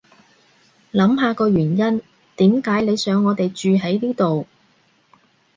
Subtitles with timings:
[0.93, 2.01] 諗下個原因
[2.35, 4.47] 點解你想我哋住喺呢度